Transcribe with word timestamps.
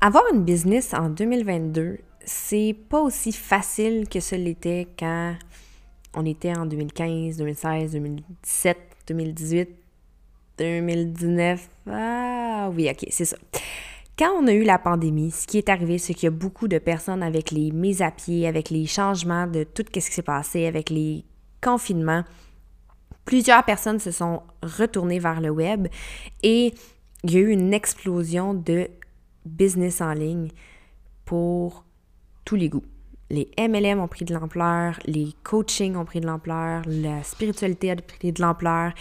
Avoir 0.00 0.24
une 0.32 0.44
business 0.44 0.92
en 0.92 1.08
2022, 1.08 1.98
c'est 2.24 2.76
pas 2.90 3.00
aussi 3.00 3.32
facile 3.32 4.06
que 4.08 4.20
ce 4.20 4.34
l'était 4.34 4.86
quand 4.98 5.34
on 6.14 6.26
était 6.26 6.54
en 6.54 6.66
2015, 6.66 7.38
2016, 7.38 7.92
2017, 7.92 8.78
2018, 9.08 9.68
2019. 10.58 11.68
Ah 11.90 12.70
oui, 12.74 12.90
ok, 12.90 13.06
c'est 13.10 13.24
ça. 13.24 13.38
Quand 14.18 14.32
on 14.38 14.46
a 14.46 14.52
eu 14.52 14.64
la 14.64 14.78
pandémie, 14.78 15.30
ce 15.30 15.46
qui 15.46 15.56
est 15.56 15.68
arrivé, 15.70 15.96
c'est 15.96 16.12
qu'il 16.12 16.24
y 16.24 16.28
a 16.28 16.30
beaucoup 16.30 16.68
de 16.68 16.78
personnes 16.78 17.22
avec 17.22 17.50
les 17.50 17.70
mises 17.70 18.02
à 18.02 18.10
pied, 18.10 18.46
avec 18.46 18.68
les 18.68 18.84
changements 18.84 19.46
de 19.46 19.64
tout 19.64 19.84
ce 19.86 19.90
qui 19.92 20.00
s'est 20.02 20.22
passé, 20.22 20.66
avec 20.66 20.90
les 20.90 21.24
confinements. 21.62 22.24
Plusieurs 23.24 23.64
personnes 23.64 23.98
se 23.98 24.10
sont 24.10 24.42
retournées 24.62 25.18
vers 25.18 25.40
le 25.40 25.50
web 25.50 25.88
et 26.42 26.74
il 27.24 27.30
y 27.30 27.36
a 27.38 27.40
eu 27.40 27.48
une 27.48 27.72
explosion 27.72 28.52
de 28.52 28.88
business 29.46 30.00
en 30.00 30.12
ligne 30.12 30.50
pour 31.24 31.84
tous 32.44 32.56
les 32.56 32.68
goûts. 32.68 32.84
Les 33.28 33.50
MLM 33.58 33.98
ont 33.98 34.06
pris 34.06 34.24
de 34.24 34.32
l'ampleur, 34.32 34.98
les 35.04 35.34
coachings 35.42 35.96
ont 35.96 36.04
pris 36.04 36.20
de 36.20 36.26
l'ampleur, 36.26 36.82
la 36.86 37.24
spiritualité 37.24 37.90
a 37.90 37.96
pris 37.96 38.32
de 38.32 38.40
l'ampleur 38.40 38.92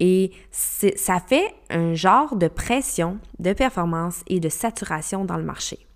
et 0.00 0.32
ça 0.50 1.20
fait 1.20 1.54
un 1.70 1.94
genre 1.94 2.34
de 2.34 2.48
pression, 2.48 3.18
de 3.38 3.52
performance 3.52 4.22
et 4.26 4.40
de 4.40 4.48
saturation 4.48 5.24
dans 5.24 5.36
le 5.36 5.44
marché. 5.44 5.86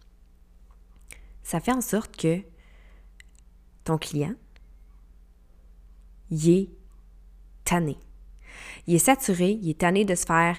Ça 1.43 1.59
fait 1.59 1.73
en 1.73 1.81
sorte 1.81 2.17
que 2.17 2.41
ton 3.83 3.99
client, 3.99 4.35
il 6.31 6.51
est 6.51 6.71
tanné. 7.65 7.99
Il 8.87 8.95
est 8.95 8.99
saturé, 8.99 9.59
il 9.61 9.71
est 9.71 9.79
tanné 9.81 10.05
de 10.05 10.15
se 10.15 10.25
faire 10.25 10.57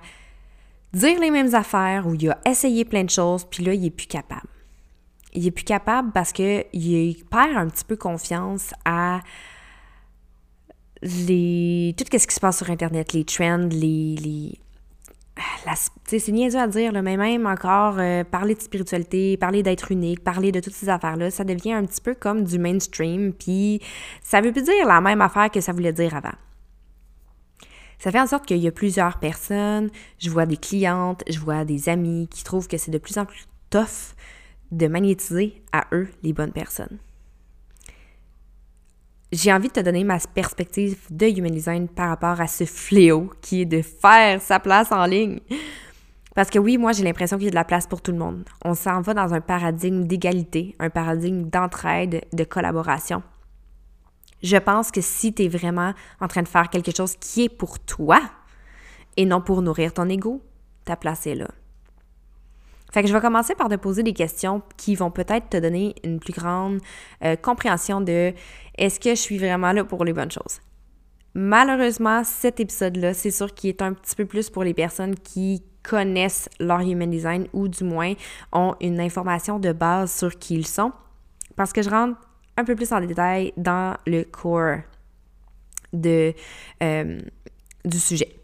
dire 0.93 1.19
les 1.19 1.31
mêmes 1.31 1.53
affaires 1.55 2.07
ou 2.07 2.13
il 2.13 2.29
a 2.29 2.39
essayé 2.45 2.85
plein 2.85 3.03
de 3.03 3.09
choses, 3.09 3.45
puis 3.45 3.63
là, 3.63 3.73
il 3.73 3.85
est 3.85 3.91
plus 3.91 4.07
capable. 4.07 4.47
Il 5.33 5.47
est 5.47 5.51
plus 5.51 5.65
capable 5.65 6.11
parce 6.11 6.31
qu'il 6.31 7.25
perd 7.29 7.57
un 7.57 7.67
petit 7.67 7.85
peu 7.85 7.95
confiance 7.95 8.73
à 8.85 9.21
les 11.01 11.95
tout 11.97 12.05
ce 12.11 12.27
qui 12.27 12.35
se 12.35 12.39
passe 12.39 12.57
sur 12.57 12.69
Internet, 12.69 13.13
les 13.13 13.25
trends, 13.25 13.67
les... 13.71 14.15
les 14.15 14.59
c'est 16.05 16.31
niaiseux 16.31 16.59
à 16.59 16.67
dire, 16.67 16.93
mais 17.01 17.17
même 17.17 17.47
encore 17.47 17.95
euh, 17.97 18.23
parler 18.23 18.53
de 18.53 18.61
spiritualité, 18.61 19.35
parler 19.35 19.63
d'être 19.63 19.91
unique, 19.91 20.23
parler 20.23 20.51
de 20.51 20.59
toutes 20.59 20.75
ces 20.75 20.89
affaires-là, 20.89 21.31
ça 21.31 21.43
devient 21.43 21.73
un 21.73 21.85
petit 21.85 22.01
peu 22.01 22.13
comme 22.13 22.43
du 22.43 22.59
mainstream, 22.59 23.33
puis 23.33 23.81
ça 24.21 24.41
veut 24.41 24.51
plus 24.51 24.61
dire 24.61 24.85
la 24.85 25.01
même 25.01 25.21
affaire 25.21 25.49
que 25.49 25.59
ça 25.59 25.73
voulait 25.73 25.91
dire 25.91 26.15
avant. 26.15 26.35
Ça 27.99 28.11
fait 28.11 28.19
en 28.19 28.27
sorte 28.27 28.45
qu'il 28.45 28.57
y 28.57 28.67
a 28.67 28.71
plusieurs 28.71 29.19
personnes, 29.19 29.89
je 30.19 30.29
vois 30.29 30.45
des 30.45 30.57
clientes, 30.57 31.23
je 31.29 31.39
vois 31.39 31.65
des 31.65 31.89
amis 31.89 32.27
qui 32.29 32.43
trouvent 32.43 32.67
que 32.67 32.77
c'est 32.77 32.91
de 32.91 32.97
plus 32.97 33.17
en 33.17 33.25
plus 33.25 33.45
tough 33.69 34.15
de 34.71 34.87
magnétiser 34.87 35.61
à 35.71 35.85
eux 35.91 36.09
les 36.23 36.33
bonnes 36.33 36.51
personnes. 36.51 36.97
J'ai 39.31 39.51
envie 39.51 39.69
de 39.69 39.73
te 39.73 39.79
donner 39.79 40.03
ma 40.03 40.19
perspective 40.19 40.99
de 41.09 41.25
Human 41.25 41.51
Design 41.51 41.87
par 41.87 42.09
rapport 42.09 42.39
à 42.39 42.47
ce 42.47 42.65
fléau 42.65 43.31
qui 43.41 43.61
est 43.61 43.65
de 43.65 43.81
faire 43.81 44.39
sa 44.41 44.59
place 44.59 44.91
en 44.91 45.05
ligne. 45.05 45.39
Parce 46.35 46.49
que 46.49 46.59
oui, 46.59 46.77
moi 46.77 46.91
j'ai 46.91 47.03
l'impression 47.03 47.37
qu'il 47.37 47.45
y 47.45 47.47
a 47.47 47.51
de 47.51 47.55
la 47.55 47.63
place 47.63 47.87
pour 47.87 48.01
tout 48.01 48.11
le 48.11 48.17
monde. 48.17 48.43
On 48.63 48.75
s'en 48.75 49.01
va 49.01 49.13
dans 49.13 49.33
un 49.33 49.41
paradigme 49.41 50.03
d'égalité, 50.05 50.75
un 50.79 50.89
paradigme 50.89 51.49
d'entraide, 51.49 52.25
de 52.31 52.43
collaboration. 52.43 53.23
Je 54.43 54.57
pense 54.57 54.91
que 54.91 55.01
si 55.01 55.33
tu 55.33 55.43
es 55.43 55.47
vraiment 55.47 55.93
en 56.19 56.27
train 56.27 56.43
de 56.43 56.47
faire 56.47 56.69
quelque 56.69 56.95
chose 56.95 57.15
qui 57.15 57.45
est 57.45 57.49
pour 57.49 57.79
toi 57.79 58.19
et 59.17 59.25
non 59.25 59.41
pour 59.41 59.61
nourrir 59.61 59.93
ton 59.93 60.09
ego, 60.09 60.41
ta 60.85 60.95
place 60.95 61.25
est 61.27 61.35
là. 61.35 61.47
Fait 62.91 63.01
que 63.01 63.07
je 63.07 63.13
vais 63.13 63.21
commencer 63.21 63.55
par 63.55 63.69
te 63.69 63.75
poser 63.75 64.03
des 64.03 64.13
questions 64.13 64.61
qui 64.77 64.95
vont 64.95 65.09
peut-être 65.09 65.49
te 65.49 65.57
donner 65.57 65.95
une 66.03 66.19
plus 66.19 66.33
grande 66.33 66.79
euh, 67.23 67.35
compréhension 67.35 68.01
de 68.01 68.33
est-ce 68.77 68.99
que 68.99 69.11
je 69.11 69.19
suis 69.19 69.39
vraiment 69.39 69.71
là 69.71 69.83
pour 69.83 70.05
les 70.05 70.13
bonnes 70.13 70.29
choses. 70.29 70.59
Malheureusement, 71.33 72.23
cet 72.23 72.59
épisode-là, 72.59 73.15
c'est 73.15 73.31
sûr 73.31 73.51
qu'il 73.55 73.69
est 73.69 73.81
un 73.81 73.93
petit 73.93 74.15
peu 74.15 74.25
plus 74.25 74.51
pour 74.51 74.63
les 74.63 74.75
personnes 74.75 75.15
qui 75.15 75.63
connaissent 75.81 76.47
leur 76.59 76.81
human 76.81 77.09
design 77.09 77.47
ou 77.53 77.67
du 77.67 77.83
moins 77.83 78.13
ont 78.51 78.75
une 78.79 78.99
information 78.99 79.57
de 79.57 79.71
base 79.71 80.11
sur 80.11 80.37
qui 80.37 80.53
ils 80.53 80.67
sont. 80.67 80.91
Parce 81.55 81.73
que 81.73 81.81
je 81.81 81.89
rentre 81.89 82.19
un 82.57 82.63
peu 82.63 82.75
plus 82.75 82.91
en 82.91 83.01
détail 83.01 83.53
dans 83.57 83.95
le 84.05 84.23
core 84.23 84.79
de, 85.91 86.33
euh, 86.81 87.19
du 87.85 87.99
sujet. 87.99 88.35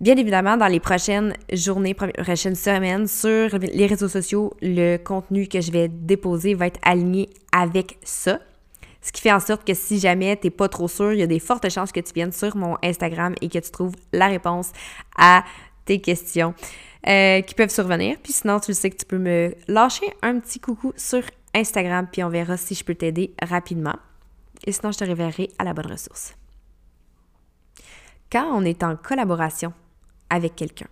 Bien 0.00 0.16
évidemment, 0.16 0.56
dans 0.56 0.68
les 0.68 0.78
prochaines 0.78 1.34
journées, 1.52 1.92
prochaines 1.94 2.54
semaines, 2.54 3.08
sur 3.08 3.58
les 3.58 3.86
réseaux 3.86 4.08
sociaux, 4.08 4.54
le 4.62 4.96
contenu 4.96 5.48
que 5.48 5.60
je 5.60 5.72
vais 5.72 5.88
déposer 5.88 6.54
va 6.54 6.68
être 6.68 6.78
aligné 6.82 7.30
avec 7.50 7.98
ça. 8.04 8.38
Ce 9.02 9.10
qui 9.10 9.20
fait 9.20 9.32
en 9.32 9.40
sorte 9.40 9.66
que 9.66 9.74
si 9.74 9.98
jamais 9.98 10.36
tu 10.36 10.46
n'es 10.46 10.50
pas 10.50 10.68
trop 10.68 10.86
sûr, 10.86 11.12
il 11.12 11.18
y 11.18 11.22
a 11.22 11.26
des 11.26 11.40
fortes 11.40 11.68
chances 11.68 11.90
que 11.90 11.98
tu 11.98 12.12
viennes 12.12 12.30
sur 12.30 12.56
mon 12.56 12.76
Instagram 12.82 13.34
et 13.40 13.48
que 13.48 13.58
tu 13.58 13.70
trouves 13.70 13.94
la 14.12 14.28
réponse 14.28 14.70
à 15.16 15.44
tes 15.84 16.00
questions 16.00 16.54
euh, 17.08 17.40
qui 17.40 17.54
peuvent 17.54 17.70
survenir. 17.70 18.18
Puis 18.22 18.34
sinon, 18.34 18.60
tu 18.60 18.74
sais 18.74 18.90
que 18.90 18.96
tu 18.96 19.06
peux 19.06 19.18
me 19.18 19.52
lâcher 19.66 20.06
un 20.22 20.38
petit 20.38 20.60
coucou 20.60 20.92
sur 20.96 21.22
Instagram, 21.54 22.06
puis 22.10 22.22
on 22.22 22.28
verra 22.28 22.56
si 22.56 22.74
je 22.74 22.84
peux 22.84 22.94
t'aider 22.94 23.34
rapidement. 23.42 23.96
Et 24.66 24.72
sinon, 24.72 24.92
je 24.92 24.98
te 24.98 25.04
révélerai 25.04 25.50
à 25.58 25.64
la 25.64 25.74
bonne 25.74 25.90
ressource. 25.90 26.34
Quand 28.30 28.50
on 28.52 28.64
est 28.64 28.82
en 28.82 28.96
collaboration 28.96 29.72
avec 30.30 30.56
quelqu'un, 30.56 30.88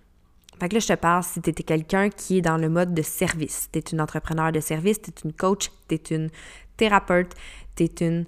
fait 0.58 0.68
que 0.70 0.74
là, 0.74 0.80
je 0.80 0.86
te 0.86 0.92
parle 0.94 1.22
si 1.22 1.42
tu 1.42 1.50
étais 1.50 1.62
quelqu'un 1.62 2.08
qui 2.08 2.38
est 2.38 2.42
dans 2.42 2.56
le 2.56 2.70
mode 2.70 2.94
de 2.94 3.02
service. 3.02 3.68
Tu 3.72 3.78
es 3.78 3.82
une 3.82 4.00
entrepreneur 4.00 4.52
de 4.52 4.60
service, 4.60 5.02
tu 5.02 5.10
es 5.10 5.14
une 5.24 5.34
coach, 5.34 5.70
tu 5.88 5.96
es 5.96 6.14
une 6.14 6.30
thérapeute, 6.78 7.34
tu 7.76 7.84
es 7.84 7.94
une 8.00 8.24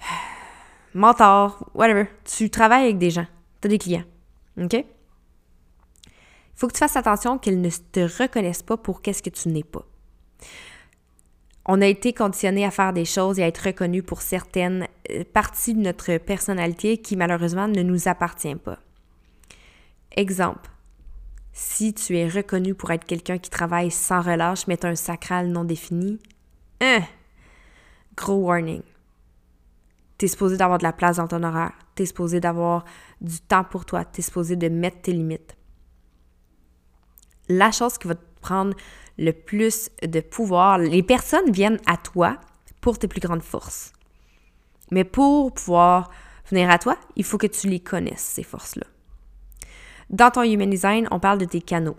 mentor, 0.94 1.70
whatever. 1.74 2.08
Tu 2.24 2.50
travailles 2.50 2.84
avec 2.84 2.98
des 2.98 3.10
gens, 3.10 3.26
tu 3.62 3.66
as 3.66 3.70
des 3.70 3.78
clients. 3.78 4.04
OK? 4.60 4.74
Il 4.74 4.84
faut 6.54 6.68
que 6.68 6.74
tu 6.74 6.80
fasses 6.80 6.96
attention 6.96 7.38
qu'ils 7.38 7.62
ne 7.62 7.70
te 7.70 8.00
reconnaissent 8.22 8.62
pas 8.62 8.76
pour 8.76 9.00
qu'est-ce 9.00 9.22
que 9.22 9.30
tu 9.30 9.48
n'es 9.48 9.64
pas. 9.64 9.86
On 11.66 11.82
a 11.82 11.86
été 11.86 12.12
conditionné 12.12 12.64
à 12.64 12.70
faire 12.70 12.92
des 12.92 13.04
choses 13.04 13.38
et 13.38 13.42
à 13.42 13.46
être 13.46 13.66
reconnu 13.66 14.02
pour 14.02 14.22
certaines 14.22 14.86
euh, 15.10 15.24
parties 15.30 15.74
de 15.74 15.80
notre 15.80 16.16
personnalité 16.18 16.98
qui 16.98 17.16
malheureusement 17.16 17.68
ne 17.68 17.82
nous 17.82 18.08
appartient 18.08 18.54
pas. 18.54 18.78
Exemple, 20.16 20.70
si 21.52 21.92
tu 21.92 22.16
es 22.16 22.28
reconnu 22.28 22.74
pour 22.74 22.90
être 22.90 23.04
quelqu'un 23.04 23.38
qui 23.38 23.50
travaille 23.50 23.90
sans 23.90 24.22
relâche 24.22 24.66
mais 24.66 24.84
un 24.84 24.96
sacral 24.96 25.48
non 25.48 25.64
défini, 25.64 26.18
hein, 26.80 27.02
gros 28.16 28.36
warning. 28.36 28.82
Tu 30.18 30.26
es 30.26 30.28
supposé 30.28 30.56
d'avoir 30.56 30.78
de 30.78 30.84
la 30.84 30.92
place 30.92 31.16
dans 31.16 31.28
ton 31.28 31.42
horaire, 31.42 31.72
tu 31.94 32.02
es 32.02 32.06
supposé 32.06 32.40
d'avoir 32.40 32.84
du 33.20 33.40
temps 33.40 33.64
pour 33.64 33.84
toi, 33.84 34.04
tu 34.04 34.20
es 34.20 34.22
supposé 34.22 34.56
de 34.56 34.68
mettre 34.68 35.02
tes 35.02 35.12
limites. 35.12 35.56
La 37.48 37.70
chose 37.72 37.98
qui 37.98 38.08
va 38.08 38.14
te 38.14 38.40
prendre 38.40 38.74
le 39.20 39.32
plus 39.32 39.90
de 40.02 40.20
pouvoir. 40.20 40.78
Les 40.78 41.02
personnes 41.02 41.52
viennent 41.52 41.78
à 41.86 41.96
toi 41.96 42.38
pour 42.80 42.98
tes 42.98 43.06
plus 43.06 43.20
grandes 43.20 43.42
forces. 43.42 43.92
Mais 44.90 45.04
pour 45.04 45.52
pouvoir 45.52 46.10
venir 46.50 46.70
à 46.70 46.78
toi, 46.78 46.96
il 47.14 47.22
faut 47.22 47.38
que 47.38 47.46
tu 47.46 47.68
les 47.68 47.80
connaisses, 47.80 48.22
ces 48.22 48.42
forces-là. 48.42 48.86
Dans 50.08 50.30
ton 50.30 50.42
Human 50.42 50.68
Design, 50.68 51.06
on 51.12 51.20
parle 51.20 51.38
de 51.38 51.44
tes 51.44 51.60
canaux. 51.60 51.96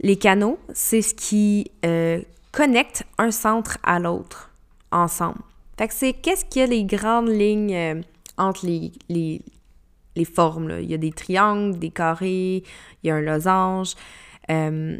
Les 0.00 0.16
canaux, 0.16 0.60
c'est 0.72 1.02
ce 1.02 1.14
qui 1.14 1.72
euh, 1.84 2.20
connecte 2.52 3.04
un 3.16 3.32
centre 3.32 3.78
à 3.82 3.98
l'autre 3.98 4.50
ensemble. 4.92 5.40
Fait 5.76 5.88
que 5.88 5.94
c'est 5.94 6.12
qu'est-ce 6.12 6.44
qu'il 6.44 6.60
y 6.60 6.64
a 6.64 6.68
les 6.68 6.84
grandes 6.84 7.28
lignes 7.28 7.74
euh, 7.74 8.02
entre 8.36 8.66
les, 8.66 9.42
formes. 10.34 10.78
Il 10.80 10.90
y 10.90 10.94
a 10.94 10.98
des 10.98 11.12
triangles, 11.12 11.78
des 11.78 11.90
carrés, 11.90 12.62
il 13.02 13.06
y 13.06 13.10
a 13.10 13.16
un 13.16 13.20
losange. 13.20 13.94
Euh, 14.50 14.98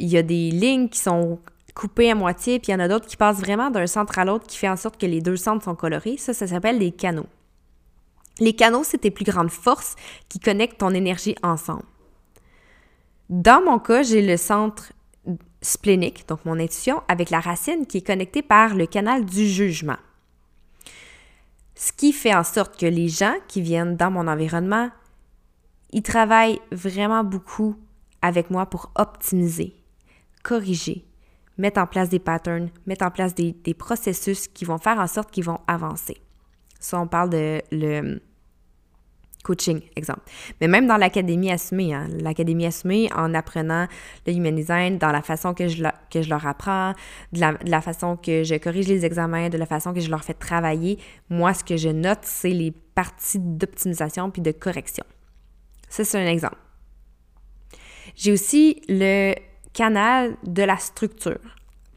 il 0.00 0.08
y 0.08 0.16
a 0.16 0.22
des 0.22 0.50
lignes 0.50 0.88
qui 0.88 0.98
sont 0.98 1.38
coupées 1.74 2.10
à 2.10 2.14
moitié, 2.14 2.58
puis 2.58 2.72
il 2.72 2.72
y 2.72 2.74
en 2.74 2.80
a 2.80 2.88
d'autres 2.88 3.06
qui 3.06 3.16
passent 3.16 3.40
vraiment 3.40 3.70
d'un 3.70 3.86
centre 3.86 4.18
à 4.18 4.24
l'autre 4.24 4.46
qui 4.46 4.56
fait 4.56 4.68
en 4.68 4.76
sorte 4.76 5.00
que 5.00 5.06
les 5.06 5.20
deux 5.20 5.36
centres 5.36 5.64
sont 5.64 5.74
colorés. 5.74 6.16
Ça, 6.16 6.34
ça 6.34 6.46
s'appelle 6.46 6.78
les 6.78 6.90
canaux. 6.90 7.26
Les 8.38 8.54
canaux, 8.54 8.84
c'est 8.84 8.98
tes 8.98 9.10
plus 9.10 9.24
grandes 9.24 9.50
forces 9.50 9.96
qui 10.28 10.40
connectent 10.40 10.78
ton 10.78 10.90
énergie 10.90 11.36
ensemble. 11.42 11.84
Dans 13.28 13.62
mon 13.62 13.78
cas, 13.78 14.02
j'ai 14.02 14.22
le 14.22 14.36
centre 14.36 14.92
splénique, 15.62 16.26
donc 16.26 16.44
mon 16.44 16.58
intuition, 16.58 17.02
avec 17.06 17.30
la 17.30 17.40
racine 17.40 17.86
qui 17.86 17.98
est 17.98 18.06
connectée 18.06 18.42
par 18.42 18.74
le 18.74 18.86
canal 18.86 19.24
du 19.24 19.46
jugement. 19.46 19.98
Ce 21.74 21.92
qui 21.92 22.12
fait 22.12 22.34
en 22.34 22.44
sorte 22.44 22.78
que 22.78 22.86
les 22.86 23.08
gens 23.08 23.34
qui 23.46 23.60
viennent 23.60 23.96
dans 23.96 24.10
mon 24.10 24.26
environnement, 24.26 24.90
ils 25.92 26.02
travaillent 26.02 26.60
vraiment 26.72 27.24
beaucoup 27.24 27.76
avec 28.22 28.50
moi 28.50 28.66
pour 28.66 28.90
optimiser, 28.96 29.74
corriger, 30.42 31.04
mettre 31.58 31.80
en 31.80 31.86
place 31.86 32.08
des 32.08 32.18
patterns, 32.18 32.70
mettre 32.86 33.04
en 33.04 33.10
place 33.10 33.34
des, 33.34 33.54
processus 33.74 34.48
qui 34.48 34.64
vont 34.64 34.78
faire 34.78 34.98
en 34.98 35.06
sorte 35.06 35.30
qu'ils 35.30 35.44
vont 35.44 35.60
avancer. 35.66 36.16
Ça, 36.78 36.98
on 36.98 37.06
parle 37.06 37.30
de 37.30 37.60
le 37.70 38.20
coaching, 39.42 39.80
exemple. 39.96 40.22
Mais 40.60 40.68
même 40.68 40.86
dans 40.86 40.96
l'académie 40.96 41.50
assumée, 41.50 41.94
hein, 41.94 42.08
l'académie 42.20 42.66
assumée, 42.66 43.10
en 43.14 43.34
apprenant 43.34 43.86
le 44.26 44.32
human 44.32 44.54
design, 44.54 44.98
dans 44.98 45.12
la 45.12 45.22
façon 45.22 45.54
que 45.54 45.68
je, 45.68 45.84
que 46.10 46.22
je 46.22 46.28
leur 46.28 46.46
apprends, 46.46 46.94
de 47.32 47.40
la, 47.40 47.80
façon 47.80 48.16
que 48.16 48.44
je 48.44 48.54
corrige 48.56 48.88
les 48.88 49.04
examens, 49.04 49.48
de 49.48 49.58
la 49.58 49.66
façon 49.66 49.94
que 49.94 50.00
je 50.00 50.10
leur 50.10 50.24
fais 50.24 50.34
travailler, 50.34 50.98
moi, 51.28 51.54
ce 51.54 51.64
que 51.64 51.76
je 51.76 51.88
note, 51.88 52.20
c'est 52.22 52.50
les 52.50 52.70
parties 52.70 53.38
d'optimisation 53.38 54.30
puis 54.30 54.42
de 54.42 54.52
correction. 54.52 55.04
Ça, 55.88 56.04
c'est 56.04 56.18
un 56.18 56.28
exemple. 56.28 56.58
J'ai 58.14 58.32
aussi 58.32 58.82
le 58.88 59.34
canal 59.72 60.36
de 60.44 60.62
la 60.62 60.76
structure. 60.76 61.40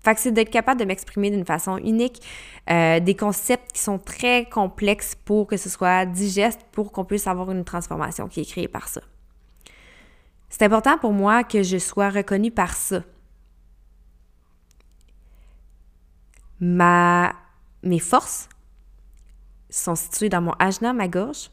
Fait 0.03 0.15
que 0.15 0.19
c'est 0.19 0.31
d'être 0.31 0.49
capable 0.49 0.79
de 0.79 0.85
m'exprimer 0.85 1.31
d'une 1.31 1.45
façon 1.45 1.77
unique, 1.77 2.21
euh, 2.69 2.99
des 2.99 3.15
concepts 3.15 3.71
qui 3.71 3.81
sont 3.81 3.99
très 3.99 4.45
complexes 4.45 5.15
pour 5.15 5.47
que 5.47 5.55
ce 5.55 5.69
soit 5.69 6.05
digeste, 6.05 6.59
pour 6.73 6.91
qu'on 6.91 7.05
puisse 7.05 7.25
avoir 7.25 7.51
une 7.51 7.63
transformation 7.63 8.27
qui 8.27 8.41
est 8.41 8.45
créée 8.45 8.67
par 8.67 8.89
ça. 8.89 9.01
C'est 10.49 10.65
important 10.65 10.97
pour 10.97 11.13
moi 11.13 11.43
que 11.43 11.63
je 11.63 11.77
sois 11.77 12.09
reconnue 12.09 12.51
par 12.51 12.73
ça. 12.75 13.01
Ma, 16.59 17.33
mes 17.81 17.99
forces 17.99 18.49
sont 19.69 19.95
situées 19.95 20.29
dans 20.29 20.41
mon 20.41 20.53
ajna, 20.59 20.93
ma 20.93 21.07
gorge, 21.07 21.49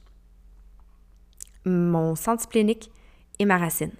mon 1.64 2.16
centre 2.16 2.42
splénique 2.42 2.90
et 3.38 3.44
ma 3.44 3.58
racine 3.58 3.92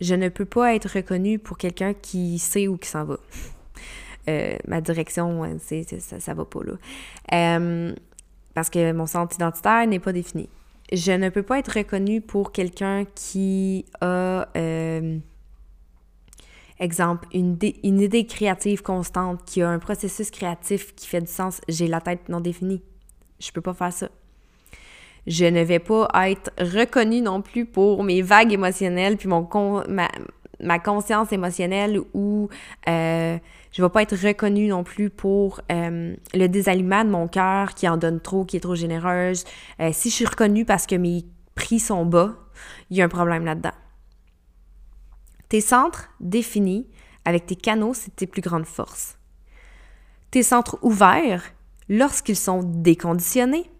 je 0.00 0.14
ne 0.14 0.28
peux 0.28 0.44
pas 0.44 0.74
être 0.74 0.90
reconnue 0.94 1.38
pour 1.38 1.58
quelqu'un 1.58 1.94
qui 1.94 2.38
sait 2.38 2.68
où 2.68 2.76
qui 2.76 2.88
s'en 2.88 3.04
va. 3.04 3.16
Euh, 4.28 4.56
ma 4.66 4.80
direction, 4.80 5.46
ça, 5.98 6.18
ça 6.18 6.34
va 6.34 6.44
pas 6.46 6.60
là. 6.64 6.72
Euh, 7.34 7.94
parce 8.54 8.70
que 8.70 8.92
mon 8.92 9.06
centre 9.06 9.34
identitaire 9.34 9.86
n'est 9.86 9.98
pas 9.98 10.12
défini. 10.12 10.48
Je 10.92 11.12
ne 11.12 11.28
peux 11.28 11.42
pas 11.42 11.58
être 11.58 11.76
reconnue 11.76 12.20
pour 12.20 12.52
quelqu'un 12.52 13.04
qui 13.14 13.84
a, 14.00 14.48
euh, 14.56 15.18
exemple, 16.78 17.26
une, 17.32 17.58
une 17.82 18.00
idée 18.00 18.26
créative 18.26 18.82
constante, 18.82 19.44
qui 19.44 19.60
a 19.62 19.68
un 19.68 19.78
processus 19.78 20.30
créatif 20.30 20.94
qui 20.94 21.06
fait 21.06 21.20
du 21.20 21.30
sens. 21.30 21.60
J'ai 21.68 21.88
la 21.88 22.00
tête 22.00 22.28
non 22.28 22.40
définie. 22.40 22.82
Je 23.40 23.50
peux 23.50 23.60
pas 23.60 23.74
faire 23.74 23.92
ça 23.92 24.08
je 25.26 25.44
ne 25.46 25.62
vais 25.62 25.78
pas 25.78 26.08
être 26.30 26.50
reconnue 26.58 27.20
non 27.20 27.42
plus 27.42 27.64
pour 27.66 28.04
mes 28.04 28.22
vagues 28.22 28.52
émotionnelles, 28.52 29.16
puis 29.16 29.28
mon 29.28 29.48
ma, 30.60 30.78
conscience 30.78 31.32
émotionnelle 31.32 32.00
ou 32.12 32.48
euh, 32.88 33.38
je 33.72 33.82
ne 33.82 33.86
vais 33.86 33.92
pas 33.92 34.02
être 34.02 34.16
reconnue 34.16 34.68
non 34.68 34.84
plus 34.84 35.10
pour 35.10 35.60
euh, 35.72 36.14
le 36.32 36.46
désalignement 36.46 37.04
de 37.04 37.10
mon 37.10 37.26
cœur 37.26 37.74
qui 37.74 37.88
en 37.88 37.96
donne 37.96 38.20
trop, 38.20 38.44
qui 38.44 38.56
est 38.56 38.60
trop 38.60 38.74
généreuse. 38.74 39.44
Euh, 39.80 39.90
si 39.92 40.10
je 40.10 40.14
suis 40.14 40.26
reconnue 40.26 40.64
parce 40.64 40.86
que 40.86 40.94
mes 40.94 41.24
prix 41.54 41.80
sont 41.80 42.06
bas, 42.06 42.34
il 42.90 42.96
y 42.96 43.02
a 43.02 43.04
un 43.04 43.08
problème 43.08 43.44
là-dedans. 43.44 43.72
Tes 45.48 45.60
centres 45.60 46.08
définis 46.20 46.86
avec 47.24 47.46
tes 47.46 47.56
canaux, 47.56 47.94
c'est 47.94 48.14
tes 48.14 48.26
plus 48.26 48.42
grandes 48.42 48.66
forces. 48.66 49.18
Tes 50.30 50.42
centres 50.42 50.78
ouverts, 50.82 51.42
lorsqu'ils 51.88 52.36
sont 52.36 52.62
déconditionnés, 52.62 53.70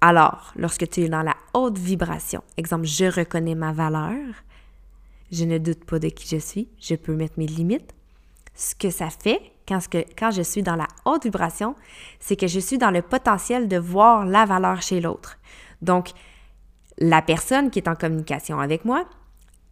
alors, 0.00 0.52
lorsque 0.56 0.88
tu 0.88 1.02
es 1.02 1.08
dans 1.08 1.22
la 1.22 1.36
haute 1.52 1.78
vibration, 1.78 2.42
exemple, 2.56 2.86
je 2.86 3.06
reconnais 3.06 3.54
ma 3.54 3.72
valeur, 3.72 4.34
je 5.32 5.44
ne 5.44 5.58
doute 5.58 5.84
pas 5.84 5.98
de 5.98 6.08
qui 6.08 6.28
je 6.28 6.40
suis, 6.40 6.68
je 6.80 6.94
peux 6.94 7.14
mettre 7.14 7.34
mes 7.38 7.46
limites. 7.46 7.94
Ce 8.54 8.74
que 8.74 8.90
ça 8.90 9.10
fait 9.10 9.54
quand, 9.66 10.30
je 10.30 10.42
suis 10.42 10.62
dans 10.62 10.76
la 10.76 10.86
haute 11.04 11.24
vibration, 11.24 11.74
c'est 12.20 12.36
que 12.36 12.46
je 12.46 12.60
suis 12.60 12.78
dans 12.78 12.90
le 12.90 13.02
potentiel 13.02 13.66
de 13.66 13.78
voir 13.78 14.26
la 14.26 14.44
valeur 14.44 14.82
chez 14.82 15.00
l'autre. 15.00 15.38
Donc, 15.82 16.10
la 16.98 17.22
personne 17.22 17.70
qui 17.70 17.78
est 17.78 17.88
en 17.88 17.96
communication 17.96 18.60
avec 18.60 18.84
moi 18.84 19.06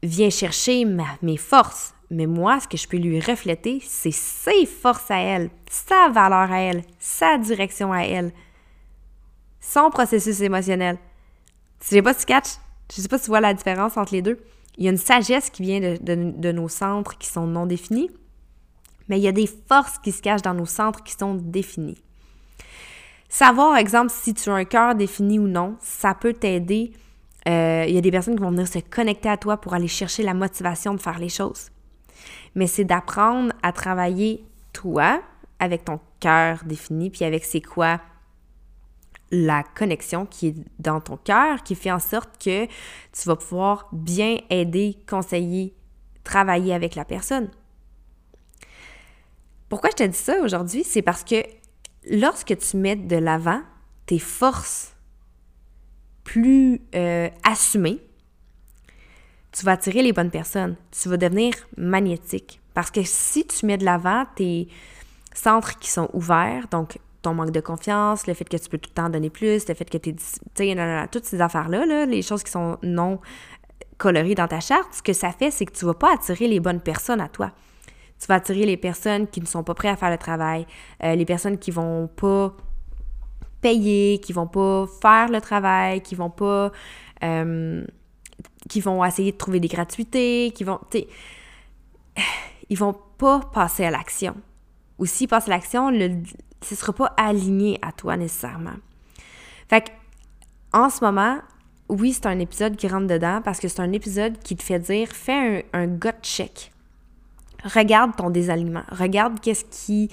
vient 0.02 0.30
chercher 0.30 0.84
mes 1.20 1.36
forces, 1.36 1.94
mais 2.10 2.26
moi, 2.26 2.58
ce 2.60 2.68
que 2.68 2.76
je 2.76 2.88
peux 2.88 2.96
lui 2.96 3.20
refléter, 3.20 3.80
c'est 3.84 4.12
ses 4.12 4.66
forces 4.66 5.10
à 5.10 5.18
elle, 5.18 5.50
sa 5.70 6.08
valeur 6.08 6.50
à 6.50 6.60
elle, 6.60 6.82
sa 6.98 7.38
direction 7.38 7.92
à 7.92 8.00
elle, 8.00 8.32
son 9.62 9.88
processus 9.90 10.40
émotionnel. 10.42 10.98
Je 11.82 11.88
sais 11.88 12.02
pas 12.02 12.12
si 12.12 12.20
tu 12.20 12.26
catches, 12.26 12.58
je 12.94 13.00
sais 13.00 13.08
pas 13.08 13.16
si 13.16 13.24
tu 13.24 13.30
vois 13.30 13.40
la 13.40 13.54
différence 13.54 13.96
entre 13.96 14.12
les 14.12 14.20
deux. 14.20 14.38
Il 14.76 14.84
y 14.84 14.88
a 14.88 14.90
une 14.90 14.98
sagesse 14.98 15.50
qui 15.50 15.62
vient 15.62 15.80
de, 15.80 16.52
nos 16.52 16.68
centres 16.68 17.16
qui 17.16 17.28
sont 17.28 17.46
non 17.46 17.66
définis, 17.66 18.10
mais 19.08 19.18
il 19.18 19.22
y 19.22 19.28
a 19.28 19.32
des 19.32 19.48
forces 19.68 19.98
qui 19.98 20.12
se 20.12 20.20
cachent 20.20 20.42
dans 20.42 20.54
nos 20.54 20.66
centres 20.66 21.02
qui 21.02 21.12
sont 21.12 21.34
définies. 21.34 22.02
Savoir, 23.28 23.76
exemple, 23.76 24.12
si 24.14 24.34
tu 24.34 24.50
as 24.50 24.54
un 24.54 24.64
cœur 24.64 24.94
défini 24.94 25.38
ou 25.38 25.48
non, 25.48 25.76
ça 25.80 26.14
peut 26.14 26.34
t'aider. 26.34 26.92
Euh, 27.48 27.84
il 27.88 27.94
y 27.94 27.98
a 27.98 28.00
des 28.00 28.10
personnes 28.10 28.36
qui 28.36 28.42
vont 28.42 28.50
venir 28.50 28.68
se 28.68 28.78
connecter 28.78 29.28
à 29.28 29.36
toi 29.36 29.56
pour 29.56 29.74
aller 29.74 29.88
chercher 29.88 30.22
la 30.22 30.34
motivation 30.34 30.94
de 30.94 31.00
faire 31.00 31.18
les 31.18 31.30
choses. 31.30 31.70
Mais 32.54 32.66
c'est 32.66 32.84
d'apprendre 32.84 33.52
à 33.62 33.72
travailler 33.72 34.44
toi 34.72 35.22
avec 35.58 35.84
ton 35.84 35.98
cœur 36.20 36.62
défini, 36.64 37.10
puis 37.10 37.24
avec 37.24 37.44
c'est 37.44 37.60
quoi 37.60 38.00
la 39.32 39.64
connexion 39.64 40.26
qui 40.26 40.48
est 40.48 40.54
dans 40.78 41.00
ton 41.00 41.16
cœur, 41.16 41.62
qui 41.64 41.74
fait 41.74 41.90
en 41.90 41.98
sorte 41.98 42.30
que 42.38 42.66
tu 42.66 43.26
vas 43.26 43.36
pouvoir 43.36 43.88
bien 43.92 44.36
aider, 44.50 44.98
conseiller, 45.08 45.74
travailler 46.22 46.74
avec 46.74 46.94
la 46.94 47.06
personne. 47.06 47.48
Pourquoi 49.70 49.88
je 49.90 50.04
te 50.04 50.08
dis 50.08 50.16
ça 50.16 50.38
aujourd'hui? 50.42 50.84
C'est 50.84 51.00
parce 51.00 51.24
que 51.24 51.42
lorsque 52.10 52.56
tu 52.58 52.76
mets 52.76 52.94
de 52.94 53.16
l'avant 53.16 53.62
tes 54.04 54.18
forces 54.18 54.94
plus 56.24 56.82
euh, 56.94 57.30
assumées, 57.42 58.00
tu 59.50 59.64
vas 59.64 59.72
attirer 59.72 60.02
les 60.02 60.12
bonnes 60.12 60.30
personnes. 60.30 60.76
Tu 60.90 61.08
vas 61.08 61.16
devenir 61.16 61.54
magnétique. 61.78 62.60
Parce 62.74 62.90
que 62.90 63.02
si 63.02 63.46
tu 63.46 63.64
mets 63.64 63.78
de 63.78 63.84
l'avant 63.84 64.26
tes 64.36 64.68
centres 65.34 65.78
qui 65.78 65.90
sont 65.90 66.10
ouverts, 66.12 66.68
donc 66.68 66.98
ton 67.22 67.34
manque 67.34 67.52
de 67.52 67.60
confiance, 67.60 68.26
le 68.26 68.34
fait 68.34 68.48
que 68.48 68.56
tu 68.56 68.68
peux 68.68 68.78
tout 68.78 68.90
le 68.90 68.94
temps 68.94 69.08
donner 69.08 69.30
plus, 69.30 69.66
le 69.68 69.74
fait 69.74 69.88
que 69.88 69.98
tu 69.98 70.10
es... 70.10 70.14
Tu 70.14 70.22
sais, 70.54 71.08
toutes 71.10 71.24
ces 71.24 71.40
affaires-là, 71.40 72.06
les 72.06 72.22
choses 72.22 72.42
qui 72.42 72.50
sont 72.50 72.76
non 72.82 73.20
colorées 73.96 74.34
dans 74.34 74.48
ta 74.48 74.60
charte, 74.60 74.92
ce 74.92 75.02
que 75.02 75.12
ça 75.12 75.30
fait, 75.30 75.50
c'est 75.50 75.64
que 75.64 75.72
tu 75.72 75.84
vas 75.84 75.94
pas 75.94 76.14
attirer 76.14 76.48
les 76.48 76.60
bonnes 76.60 76.80
personnes 76.80 77.20
à 77.20 77.28
toi. 77.28 77.52
Tu 78.18 78.26
vas 78.26 78.34
attirer 78.36 78.66
les 78.66 78.76
personnes 78.76 79.26
qui 79.28 79.40
ne 79.40 79.46
sont 79.46 79.62
pas 79.62 79.74
prêtes 79.74 79.92
à 79.92 79.96
faire 79.96 80.10
le 80.10 80.18
travail, 80.18 80.66
euh, 81.02 81.14
les 81.14 81.24
personnes 81.24 81.58
qui 81.58 81.70
vont 81.70 82.08
pas 82.08 82.54
payer, 83.60 84.18
qui 84.18 84.32
vont 84.32 84.48
pas 84.48 84.86
faire 85.00 85.28
le 85.28 85.40
travail, 85.40 86.02
qui 86.02 86.14
vont 86.14 86.30
pas... 86.30 86.72
Qui 88.68 88.80
vont 88.80 89.04
essayer 89.04 89.32
de 89.32 89.36
trouver 89.36 89.60
des 89.60 89.68
gratuités, 89.68 90.52
qui 90.54 90.64
vont... 90.64 90.80
Tu 90.90 91.04
ils 92.68 92.78
vont 92.78 92.96
pas 93.18 93.40
passer 93.52 93.84
à 93.84 93.90
l'action. 93.90 94.34
Ou 94.98 95.06
s'ils 95.06 95.28
passent 95.28 95.48
à 95.48 95.50
l'action, 95.50 95.90
le, 95.90 96.22
ce 96.62 96.74
ne 96.74 96.78
sera 96.78 96.92
pas 96.92 97.14
aligné 97.16 97.78
à 97.82 97.92
toi 97.92 98.16
nécessairement. 98.16 98.76
Fait 99.68 99.92
en 100.72 100.88
ce 100.90 101.04
moment, 101.04 101.38
oui, 101.88 102.12
c'est 102.12 102.26
un 102.26 102.38
épisode 102.38 102.76
qui 102.76 102.88
rentre 102.88 103.06
dedans 103.06 103.40
parce 103.44 103.60
que 103.60 103.68
c'est 103.68 103.80
un 103.80 103.92
épisode 103.92 104.38
qui 104.38 104.56
te 104.56 104.62
fait 104.62 104.78
dire 104.78 105.08
fais 105.08 105.66
un, 105.72 105.86
gut 105.86 106.10
check. 106.22 106.72
Regarde 107.64 108.16
ton 108.16 108.30
désalignement. 108.30 108.82
Regarde 108.90 109.38
qu'est-ce 109.40 109.64
qui 109.64 110.10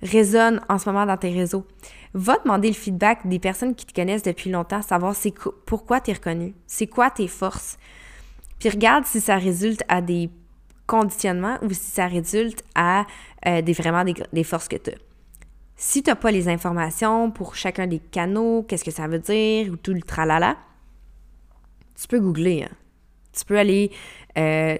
résonne 0.00 0.60
en 0.68 0.78
ce 0.78 0.88
moment 0.88 1.04
dans 1.06 1.16
tes 1.16 1.32
réseaux. 1.32 1.66
Va 2.14 2.36
demander 2.38 2.68
le 2.68 2.74
feedback 2.74 3.26
des 3.26 3.38
personnes 3.38 3.74
qui 3.74 3.84
te 3.84 3.92
connaissent 3.92 4.22
depuis 4.22 4.50
longtemps, 4.50 4.80
savoir 4.80 5.14
pourquoi 5.66 6.00
tu 6.00 6.12
es 6.12 6.14
reconnu, 6.14 6.54
c'est 6.66 6.86
quoi 6.86 7.10
tes 7.10 7.28
forces. 7.28 7.78
Puis 8.58 8.70
regarde 8.70 9.04
si 9.04 9.20
ça 9.20 9.36
résulte 9.36 9.82
à 9.88 10.00
des 10.00 10.30
conditionnements 10.86 11.58
ou 11.62 11.70
si 11.70 11.90
ça 11.90 12.06
résulte 12.06 12.64
à 12.74 13.06
euh, 13.46 13.60
des, 13.60 13.72
vraiment 13.72 14.04
des, 14.04 14.44
forces 14.44 14.68
que 14.68 14.76
tu 14.76 14.90
as. 14.90 15.07
Si 15.80 16.02
tu 16.02 16.10
n'as 16.10 16.16
pas 16.16 16.32
les 16.32 16.48
informations 16.48 17.30
pour 17.30 17.54
chacun 17.54 17.86
des 17.86 18.00
canaux, 18.00 18.64
qu'est-ce 18.64 18.82
que 18.82 18.90
ça 18.90 19.06
veut 19.06 19.20
dire 19.20 19.72
ou 19.72 19.76
tout 19.76 19.94
le 19.94 20.02
tralala, 20.02 20.56
tu 21.94 22.08
peux 22.08 22.18
googler. 22.18 22.64
Hein. 22.64 22.74
Tu 23.32 23.44
peux 23.44 23.56
aller 23.56 23.92
euh, 24.36 24.76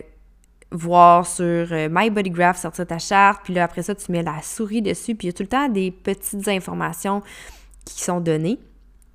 voir 0.72 1.24
sur 1.24 1.44
euh, 1.44 1.88
My 1.88 2.10
Graph, 2.10 2.58
sortir 2.58 2.84
ta 2.84 2.98
charte, 2.98 3.42
puis 3.44 3.54
là, 3.54 3.62
après 3.62 3.84
ça, 3.84 3.94
tu 3.94 4.10
mets 4.10 4.24
la 4.24 4.42
souris 4.42 4.82
dessus, 4.82 5.14
puis 5.14 5.28
il 5.28 5.30
y 5.30 5.32
a 5.32 5.32
tout 5.34 5.44
le 5.44 5.48
temps 5.48 5.68
des 5.68 5.92
petites 5.92 6.48
informations 6.48 7.22
qui 7.84 8.02
sont 8.02 8.18
données 8.18 8.58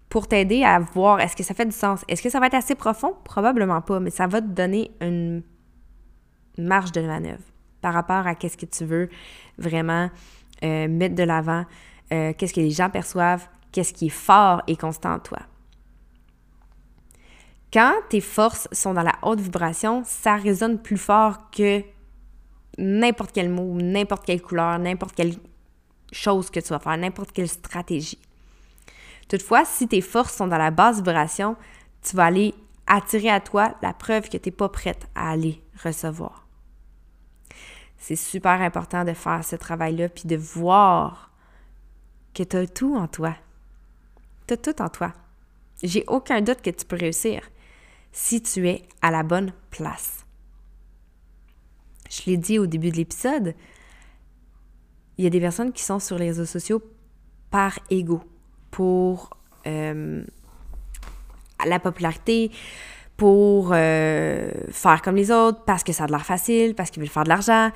pour 0.07 0.29
t'aider 0.29 0.63
à 0.63 0.79
voir 0.79 1.19
est-ce 1.19 1.35
que 1.35 1.43
ça 1.43 1.53
fait 1.53 1.65
du 1.65 1.75
sens? 1.75 2.05
Est-ce 2.07 2.23
que 2.23 2.29
ça 2.29 2.39
va 2.39 2.47
être 2.47 2.53
assez 2.53 2.75
profond? 2.75 3.13
Probablement 3.25 3.81
pas, 3.81 3.99
mais 3.99 4.09
ça 4.09 4.25
va 4.25 4.39
te 4.39 4.47
donner 4.47 4.91
une 5.01 5.43
marge 6.57 6.93
de 6.93 7.01
manœuvre 7.01 7.43
par 7.81 7.93
rapport 7.93 8.25
à 8.25 8.35
qu'est-ce 8.35 8.55
que 8.55 8.65
tu 8.65 8.85
veux 8.85 9.09
vraiment 9.57 10.09
euh, 10.63 10.87
mettre 10.87 11.15
de 11.15 11.23
l'avant, 11.23 11.65
euh, 12.11 12.33
qu'est-ce 12.37 12.53
que 12.53 12.61
les 12.61 12.71
gens 12.71 12.89
perçoivent, 12.89 13.47
qu'est-ce 13.71 13.93
qui 13.93 14.07
est 14.07 14.09
fort 14.09 14.61
et 14.67 14.75
constant 14.75 15.13
en 15.13 15.19
toi. 15.19 15.39
Quand 17.71 17.93
tes 18.09 18.21
forces 18.21 18.67
sont 18.71 18.93
dans 18.93 19.01
la 19.01 19.15
haute 19.23 19.39
vibration, 19.39 20.03
ça 20.05 20.35
résonne 20.35 20.79
plus 20.79 20.97
fort 20.97 21.49
que 21.49 21.81
n'importe 22.77 23.31
quel 23.33 23.49
mot, 23.49 23.73
n'importe 23.81 24.25
quelle 24.25 24.41
couleur, 24.41 24.77
n'importe 24.77 25.15
quelle 25.15 25.33
chose 26.11 26.49
que 26.49 26.59
tu 26.59 26.69
vas 26.69 26.79
faire, 26.79 26.97
n'importe 26.97 27.31
quelle 27.31 27.49
stratégie. 27.49 28.19
Toutefois, 29.27 29.65
si 29.65 29.87
tes 29.87 30.01
forces 30.01 30.35
sont 30.35 30.47
dans 30.47 30.57
la 30.57 30.69
basse 30.69 30.97
vibration, 30.97 31.55
tu 32.03 32.15
vas 32.15 32.25
aller 32.25 32.53
attirer 32.85 33.29
à 33.29 33.39
toi 33.39 33.75
la 33.81 33.93
preuve 33.93 34.29
que 34.29 34.37
tu 34.37 34.49
n'es 34.49 34.55
pas 34.55 34.69
prête 34.69 35.07
à 35.15 35.31
aller 35.31 35.61
recevoir. 35.83 36.42
C'est 38.03 38.17
super 38.17 38.59
important 38.59 39.05
de 39.05 39.13
faire 39.13 39.45
ce 39.45 39.55
travail-là, 39.55 40.09
puis 40.09 40.25
de 40.25 40.35
voir 40.35 41.31
que 42.33 42.43
tu 42.43 42.57
as 42.57 42.67
tout 42.67 42.97
en 42.97 43.07
toi. 43.07 43.33
Tu 44.45 44.55
as 44.55 44.57
tout 44.57 44.81
en 44.81 44.89
toi. 44.89 45.13
J'ai 45.81 46.03
aucun 46.07 46.41
doute 46.41 46.61
que 46.61 46.69
tu 46.69 46.85
peux 46.85 46.97
réussir 46.97 47.49
si 48.11 48.41
tu 48.41 48.67
es 48.67 48.83
à 49.01 49.09
la 49.09 49.23
bonne 49.23 49.53
place. 49.69 50.25
Je 52.09 52.23
l'ai 52.25 52.35
dit 52.35 52.59
au 52.59 52.67
début 52.67 52.91
de 52.91 52.97
l'épisode, 52.97 53.55
il 55.17 55.23
y 55.23 55.27
a 55.27 55.29
des 55.29 55.39
personnes 55.39 55.71
qui 55.71 55.81
sont 55.81 55.99
sur 55.99 56.17
les 56.17 56.25
réseaux 56.25 56.45
sociaux 56.45 56.83
par 57.51 57.79
ego, 57.89 58.21
pour 58.69 59.29
euh, 59.65 60.25
la 61.65 61.79
popularité, 61.79 62.51
pour 63.17 63.71
euh, 63.73 64.51
faire 64.71 65.01
comme 65.01 65.15
les 65.15 65.31
autres, 65.31 65.63
parce 65.65 65.83
que 65.83 65.93
ça 65.93 66.05
a 66.05 66.07
de 66.07 66.11
l'air 66.11 66.25
facile, 66.25 66.75
parce 66.75 66.89
qu'ils 66.89 67.01
veulent 67.01 67.11
faire 67.11 67.23
de 67.23 67.29
l'argent. 67.29 67.71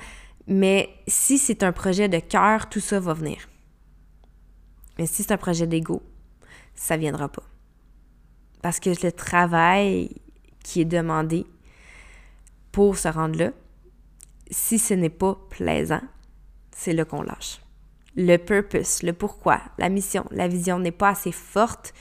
Mais 0.46 0.88
si 1.06 1.38
c'est 1.38 1.62
un 1.62 1.72
projet 1.72 2.08
de 2.08 2.18
cœur, 2.18 2.68
tout 2.68 2.80
ça 2.80 2.98
va 3.00 3.14
venir. 3.14 3.48
Mais 4.98 5.06
si 5.06 5.22
c'est 5.22 5.32
un 5.32 5.36
projet 5.36 5.66
d'ego, 5.66 6.02
ça 6.74 6.96
viendra 6.96 7.28
pas. 7.28 7.44
Parce 8.62 8.80
que 8.80 8.90
le 8.90 9.12
travail 9.12 10.10
qui 10.64 10.80
est 10.80 10.86
demandé 10.86 11.46
pour 12.72 12.96
se 12.96 13.08
rendre 13.08 13.38
là, 13.38 13.50
si 14.50 14.78
ce 14.78 14.94
n'est 14.94 15.10
pas 15.10 15.38
plaisant, 15.50 16.00
c'est 16.72 16.92
là 16.92 17.04
qu'on 17.04 17.22
lâche. 17.22 17.60
Le 18.16 18.36
purpose, 18.36 19.02
le 19.02 19.12
pourquoi, 19.12 19.60
la 19.78 19.88
mission, 19.88 20.24
la 20.30 20.48
vision 20.48 20.78
n'est 20.78 20.90
pas 20.92 21.10
assez 21.10 21.32
forte, 21.32 21.92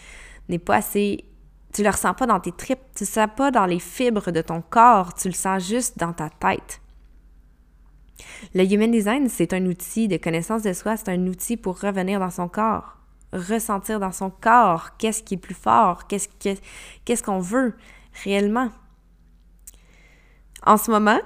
n'est 0.50 0.60
pas 0.60 0.78
assez... 0.78 1.26
Tu 1.78 1.84
le 1.84 1.92
ressens 1.92 2.16
pas 2.16 2.26
dans 2.26 2.40
tes 2.40 2.52
tripes, 2.52 2.82
tu 2.96 3.04
le 3.04 3.08
sens 3.08 3.30
pas 3.38 3.52
dans 3.52 3.68
les 3.68 3.78
fibres 3.78 4.32
de 4.32 4.42
ton 4.42 4.64
corps, 4.64 5.14
tu 5.14 5.28
le 5.28 5.36
sens 5.36 5.64
juste 5.64 6.00
dans 6.00 6.12
ta 6.12 6.28
tête. 6.28 6.82
Le 8.56 8.64
Human 8.64 8.90
Design, 8.90 9.30
c'est 9.30 9.54
un 9.54 9.64
outil 9.68 10.08
de 10.08 10.18
connaissance 10.18 10.64
de 10.64 10.74
soi, 10.74 10.98
c'est 10.98 11.10
un 11.10 11.28
outil 11.28 11.56
pour 11.56 11.80
revenir 11.80 12.20
dans 12.20 12.32
son 12.32 12.48
corps, 12.48 12.98
ressentir 13.32 14.00
dans 14.00 14.12
son 14.12 14.32
corps 14.32 14.98
qu'est-ce 14.98 15.22
qui 15.22 15.36
est 15.36 15.38
plus 15.38 15.54
fort, 15.54 16.08
qu'est-ce 16.08 17.22
qu'on 17.22 17.42
veut, 17.42 17.76
réellement. 18.24 18.72
En 20.66 20.78
ce 20.78 20.90
moment, 20.90 21.22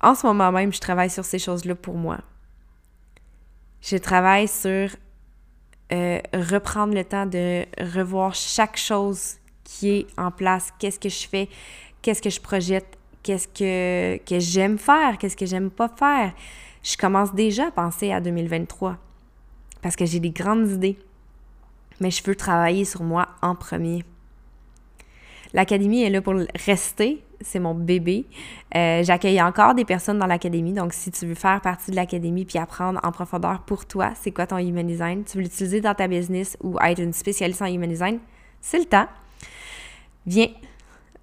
en 0.00 0.14
ce 0.14 0.28
moment 0.28 0.52
même, 0.52 0.72
je 0.72 0.78
travaille 0.78 1.10
sur 1.10 1.24
ces 1.24 1.40
choses-là 1.40 1.74
pour 1.74 1.96
moi. 1.96 2.18
Je 3.80 3.96
travaille 3.96 4.46
sur 4.46 4.90
euh, 5.92 6.20
reprendre 6.32 6.94
le 6.94 7.02
temps 7.02 7.26
de 7.26 7.64
revoir 7.80 8.32
chaque 8.36 8.76
chose 8.76 9.38
qui 9.66 9.90
est 9.90 10.06
en 10.16 10.30
place, 10.30 10.72
qu'est-ce 10.78 10.98
que 10.98 11.08
je 11.08 11.28
fais, 11.28 11.48
qu'est-ce 12.00 12.22
que 12.22 12.30
je 12.30 12.40
projette, 12.40 12.96
qu'est-ce 13.22 13.48
que, 13.48 14.16
que 14.24 14.38
j'aime 14.38 14.78
faire, 14.78 15.18
qu'est-ce 15.18 15.36
que 15.36 15.46
j'aime 15.46 15.70
pas 15.70 15.88
faire. 15.88 16.32
Je 16.82 16.96
commence 16.96 17.34
déjà 17.34 17.66
à 17.66 17.70
penser 17.72 18.12
à 18.12 18.20
2023 18.20 18.96
parce 19.82 19.96
que 19.96 20.06
j'ai 20.06 20.20
des 20.20 20.30
grandes 20.30 20.68
idées, 20.68 20.98
mais 22.00 22.10
je 22.10 22.22
veux 22.22 22.36
travailler 22.36 22.84
sur 22.84 23.02
moi 23.02 23.28
en 23.42 23.54
premier. 23.54 24.04
L'académie 25.52 26.02
est 26.02 26.10
là 26.10 26.20
pour 26.22 26.34
rester. 26.66 27.22
C'est 27.40 27.58
mon 27.58 27.74
bébé. 27.74 28.24
Euh, 28.74 29.02
j'accueille 29.02 29.40
encore 29.42 29.74
des 29.74 29.84
personnes 29.84 30.18
dans 30.18 30.26
l'académie. 30.26 30.72
Donc, 30.72 30.92
si 30.92 31.10
tu 31.10 31.26
veux 31.26 31.34
faire 31.34 31.60
partie 31.60 31.90
de 31.90 31.96
l'académie 31.96 32.44
puis 32.44 32.58
apprendre 32.58 32.98
en 33.02 33.12
profondeur 33.12 33.60
pour 33.62 33.86
toi, 33.86 34.12
c'est 34.20 34.30
quoi 34.32 34.46
ton 34.46 34.58
human 34.58 34.86
design, 34.86 35.24
tu 35.24 35.36
veux 35.36 35.44
l'utiliser 35.44 35.80
dans 35.80 35.94
ta 35.94 36.08
business 36.08 36.56
ou 36.62 36.78
être 36.80 37.00
une 37.00 37.12
spécialiste 37.12 37.60
en 37.62 37.66
human 37.66 37.88
design, 37.90 38.18
c'est 38.60 38.78
le 38.78 38.86
temps. 38.86 39.06
Viens, 40.26 40.48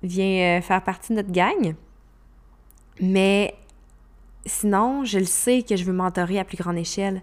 viens 0.02 0.58
euh, 0.58 0.62
faire 0.62 0.84
partie 0.84 1.12
de 1.14 1.18
notre 1.18 1.32
gang. 1.32 1.76
Mais 3.02 3.54
sinon, 4.46 5.04
je 5.04 5.20
le 5.20 5.26
sais 5.26 5.64
que 5.64 5.76
je 5.76 5.84
veux 5.84 5.94
mentorer 5.94 6.40
à 6.40 6.46
plus 6.46 6.58
grande 6.58 6.78
échelle. 6.78 7.22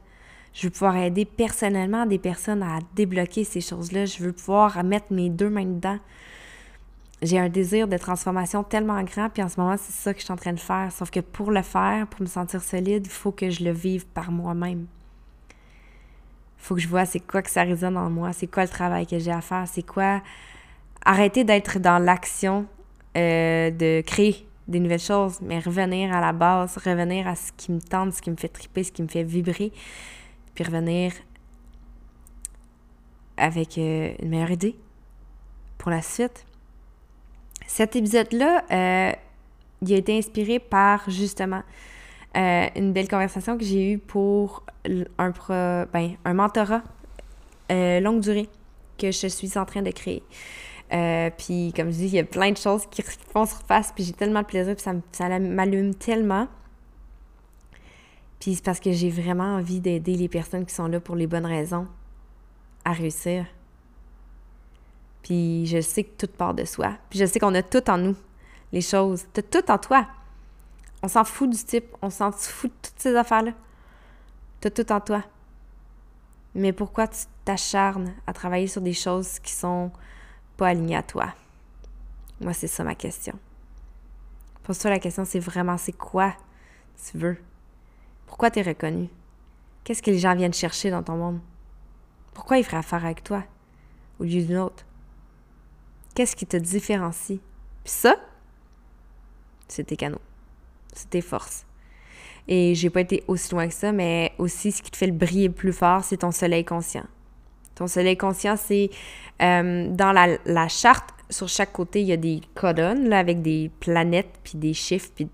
Je 0.53 0.67
veux 0.67 0.71
pouvoir 0.71 0.97
aider 0.97 1.25
personnellement 1.25 2.07
des 2.07 2.19
personnes 2.19 2.63
à 2.63 2.81
débloquer 2.95 3.45
ces 3.45 3.61
choses-là. 3.61 4.05
Je 4.05 4.23
veux 4.23 4.33
pouvoir 4.33 4.83
mettre 4.83 5.13
mes 5.13 5.31
deux 5.31 5.49
mains 5.49 5.65
dedans 5.65 5.99
j'ai 7.23 7.39
un 7.39 7.49
désir 7.49 7.87
de 7.87 7.97
transformation 7.97 8.65
tellement 8.65 9.03
grand, 9.03 9.29
puis 9.29 9.43
en 9.43 9.49
ce 9.49 9.61
moment, 9.61 9.77
c'est 9.77 9.93
ça 9.93 10.15
que 10.15 10.21
je 10.21 10.25
suis 10.25 10.33
en 10.33 10.37
train 10.37 10.53
de 10.53 10.61
faire. 10.61 10.91
Sauf 10.91 11.11
que 11.11 11.21
pour 11.21 11.51
le 11.51 11.63
faire, 11.63 12.07
pour 12.07 12.23
me 12.23 12.27
sentir 12.27 12.63
solide, 12.63 13.07
il 13.07 13.13
faut 13.13 13.33
que 13.33 13.51
je 13.51 13.63
le 13.63 13.73
vive 13.73 14.07
par 14.07 14.31
moi-même. 14.31 14.87
Il 16.59 16.63
faut 16.67 16.75
que 16.75 16.81
je 16.81 16.89
vois 16.89 17.05
c'est 17.05 17.21
quoi 17.21 17.43
que 17.43 17.51
ça 17.51 17.63
résonne 17.63 17.97
en 17.97 18.11
moi, 18.11 18.33
c'est 18.33 18.47
quoi 18.47 18.65
le 18.65 18.69
travail 18.69 19.07
que 19.07 19.19
j'ai 19.19 19.33
à 19.33 19.41
faire, 19.41 19.67
c'est 19.67 19.83
quoi 19.83 20.23
arrêter 21.05 21.45
d'être 21.45 21.79
dans 21.79 21.99
l'action 21.99 22.67
euh, 23.17 23.71
de 23.71 24.03
créer 24.03 24.47
des 24.69 24.79
nouvelles 24.79 25.01
choses, 25.01 25.41
mais 25.43 25.59
revenir 25.59 26.15
à 26.15 26.21
la 26.21 26.33
base, 26.33 26.77
revenir 26.77 27.27
à 27.27 27.35
ce 27.35 27.51
qui 27.57 27.73
me 27.73 27.81
tente, 27.81 28.13
ce 28.13 28.23
qui 28.23 28.31
me 28.31 28.37
fait 28.37 28.49
triper, 28.49 28.85
ce 28.85 28.93
qui 28.93 29.03
me 29.03 29.09
fait 29.09 29.25
vibrer, 29.25 29.73
puis 30.55 30.63
revenir 30.63 31.13
avec 33.37 33.79
euh, 33.79 34.13
une 34.21 34.29
meilleure 34.29 34.53
idée 34.53 34.77
pour 35.77 35.91
la 35.91 36.03
suite. 36.03 36.47
Cet 37.67 37.97
épisode-là, 37.97 38.65
euh, 38.71 39.13
il 39.83 39.93
a 39.93 39.97
été 39.97 40.17
inspiré 40.17 40.59
par 40.59 41.09
justement 41.11 41.63
une 42.33 42.93
belle 42.93 43.09
conversation 43.09 43.59
que 43.59 43.65
j'ai 43.65 43.95
eue 43.95 43.99
pour 43.99 44.65
un, 45.19 45.33
ben, 45.93 46.13
un 46.25 46.35
mentorat 46.35 46.83
longue 47.69 48.21
durée 48.21 48.49
que 48.99 49.11
je 49.11 49.27
suis 49.27 49.59
en 49.59 49.65
train 49.65 49.83
de 49.83 49.91
créer. 49.91 50.23
Puis, 51.37 51.73
comme 51.75 51.91
je 51.91 51.97
dis, 51.97 52.07
il 52.07 52.15
y 52.15 52.19
a 52.19 52.25
plein 52.25 52.51
de 52.51 52.57
choses 52.57 52.87
qui 52.87 53.03
font 53.03 53.47
surface, 53.47 53.93
puis 53.93 54.05
j'ai 54.05 54.13
tellement 54.13 54.43
de 54.43 54.47
plaisir, 54.47 54.75
puis 54.75 54.83
ça, 54.83 54.93
ça 55.13 55.39
m'allume 55.39 55.95
tellement. 55.95 56.49
Puis 58.41 58.57
c'est 58.57 58.65
parce 58.65 58.81
que 58.81 58.91
j'ai 58.91 59.11
vraiment 59.11 59.57
envie 59.57 59.81
d'aider 59.81 60.15
les 60.15 60.29
personnes 60.29 60.65
qui 60.65 60.75
sont 60.75 60.89
là 60.89 60.99
pour 60.99 61.15
les 61.15 61.27
bonnes 61.27 61.47
raisons 61.47 61.87
à 62.85 62.93
réussir. 62.93 63.47
Puis 65.23 65.67
je 65.67 65.81
sais 65.83 66.05
que 66.05 66.27
tout 66.27 66.33
part 66.33 66.55
de 66.55 66.65
soi. 66.65 66.97
Puis 67.11 67.19
je 67.19 67.27
sais 67.27 67.39
qu'on 67.39 67.55
a 67.55 67.63
tout 67.63 67.89
en 67.91 67.99
nous, 67.99 68.17
les 68.73 68.81
choses. 68.81 69.27
T'as 69.33 69.43
tout 69.43 69.71
en 69.71 69.77
toi. 69.77 70.07
On 71.03 71.09
s'en 71.09 71.25
fout 71.25 71.51
du 71.51 71.63
type, 71.63 71.95
on 72.01 72.11
s'en 72.11 72.33
fout 72.33 72.71
de 72.71 72.89
toutes 72.89 72.99
ces 72.99 73.15
affaires-là. 73.15 73.53
T'as 74.61 74.71
tout 74.71 74.91
en 74.91 75.01
toi. 75.01 75.23
Mais 76.55 76.73
pourquoi 76.73 77.09
tu 77.09 77.21
t'acharnes 77.45 78.15
à 78.27 78.33
travailler 78.33 78.67
sur 78.67 78.81
des 78.81 78.93
choses 78.93 79.39
qui 79.39 79.53
sont 79.53 79.93
pas 80.61 80.69
à 80.69 81.03
toi? 81.03 81.33
Moi, 82.39 82.53
c'est 82.53 82.67
ça 82.67 82.85
ma 82.85 82.95
question. 82.95 83.39
Pose-toi 84.63 84.91
la 84.91 84.99
question, 84.99 85.25
c'est 85.25 85.41
vraiment 85.41 85.79
c'est 85.79 85.97
quoi 85.97 86.35
tu 87.03 87.17
veux? 87.17 87.39
Pourquoi 88.27 88.51
tu 88.51 88.59
es 88.59 88.63
reconnu? 88.63 89.09
Qu'est-ce 89.85 90.03
que 90.03 90.11
les 90.11 90.19
gens 90.19 90.37
viennent 90.37 90.53
chercher 90.53 90.91
dans 90.91 91.03
ton 91.03 91.17
monde? 91.17 91.41
Pourquoi 92.35 92.59
ils 92.59 92.65
feraient 92.65 92.77
affaire 92.77 93.07
avec 93.07 93.25
toi 93.25 93.43
au 94.19 94.25
lieu 94.25 94.45
d'une 94.45 94.59
autre? 94.59 94.85
Qu'est-ce 96.15 96.37
qui 96.37 96.45
te 96.45 96.59
différencie? 96.59 97.41
Puis 97.83 97.93
ça, 97.95 98.17
c'est 99.67 99.85
tes 99.85 99.97
canaux, 99.97 100.21
c'est 100.93 101.09
tes 101.09 101.23
forces. 101.23 101.65
Et 102.49 102.75
j'ai 102.75 102.91
pas 102.91 103.01
été 103.01 103.25
aussi 103.29 103.51
loin 103.53 103.67
que 103.67 103.73
ça, 103.75 103.93
mais 103.93 104.35
aussi 104.37 104.73
ce 104.73 104.83
qui 104.83 104.91
te 104.91 104.99
fait 104.99 105.07
le 105.07 105.15
briller 105.15 105.49
plus 105.49 105.73
fort, 105.73 106.05
c'est 106.05 106.19
ton 106.19 106.33
soleil 106.33 106.67
conscient. 106.67 107.07
Ton 107.81 107.87
soleil 107.87 108.19
conscient, 108.19 108.57
c'est 108.59 108.91
euh, 109.41 109.89
dans 109.89 110.13
la, 110.13 110.69
charte, 110.69 111.15
sur 111.31 111.49
chaque 111.49 111.73
côté, 111.73 112.03
il 112.03 112.09
y 112.09 112.13
a 112.13 112.19
des 112.19 112.43
colonnes 112.55 113.11
avec 113.11 113.41
des 113.41 113.71
planètes, 113.81 114.39
puis 114.45 114.59
des 114.59 114.75
chiffres, 114.75 115.09
puis 115.15 115.27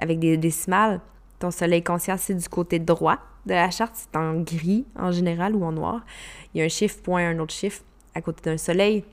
avec 0.00 0.18
des 0.18 0.36
décimales. 0.36 1.00
Ton 1.38 1.52
soleil 1.52 1.84
conscient, 1.84 2.16
c'est 2.18 2.34
du 2.34 2.48
côté 2.48 2.80
droit 2.80 3.18
de 3.46 3.54
la 3.54 3.70
charte, 3.70 3.92
c'est 3.94 4.18
en 4.18 4.40
gris 4.40 4.84
en 4.98 5.12
général 5.12 5.54
ou 5.54 5.64
en 5.64 5.70
noir. 5.70 6.00
Il 6.52 6.58
y 6.58 6.62
a 6.62 6.64
un 6.64 6.68
chiffre 6.68 7.00
point, 7.00 7.28
un 7.28 7.38
autre 7.38 7.54
chiffre 7.54 7.82
à 8.16 8.20
côté 8.20 8.50
d'un 8.50 8.58
soleil. 8.58 9.04